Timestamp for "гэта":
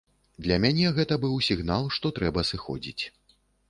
0.97-1.19